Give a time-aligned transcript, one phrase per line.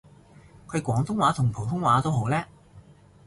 [0.67, 2.47] 佢廣東話同普通話都好叻